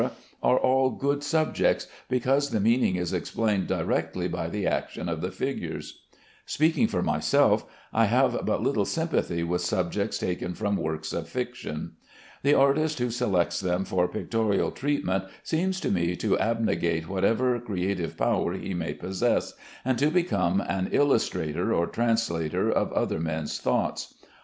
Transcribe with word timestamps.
are 0.41 0.57
all 0.57 0.89
good 0.89 1.21
subjects, 1.21 1.85
because 2.09 2.49
the 2.49 2.59
meaning 2.59 2.95
is 2.95 3.13
explained 3.13 3.67
directly 3.67 4.27
by 4.27 4.49
the 4.49 4.65
action 4.65 5.07
of 5.07 5.21
the 5.21 5.29
figures. 5.29 6.01
Speaking 6.43 6.87
for 6.87 7.03
myself, 7.03 7.67
I 7.93 8.05
have 8.05 8.43
but 8.43 8.63
little 8.63 8.83
sympathy 8.85 9.43
with 9.43 9.61
subjects 9.61 10.17
taken 10.17 10.55
from 10.55 10.75
works 10.75 11.13
of 11.13 11.29
fiction. 11.29 11.97
The 12.41 12.55
artist 12.55 12.97
who 12.97 13.11
selects 13.11 13.59
them 13.59 13.85
for 13.85 14.07
pictorial 14.07 14.71
treatment 14.71 15.25
seems 15.43 15.79
to 15.81 15.91
me 15.91 16.15
to 16.15 16.35
abnegate 16.39 17.07
whatever 17.07 17.59
creative 17.59 18.17
power 18.17 18.53
he 18.53 18.73
may 18.73 18.95
possess, 18.95 19.53
and 19.85 19.99
to 19.99 20.09
become 20.09 20.61
an 20.61 20.89
illustrator 20.91 21.75
or 21.75 21.85
translator 21.85 22.71
of 22.71 22.91
other 22.93 23.19
men's 23.19 23.59
thoughts. 23.59 24.15